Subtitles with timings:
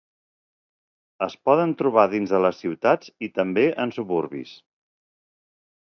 [1.25, 4.59] Es poden trobar dins de les ciutats i també en suburbis.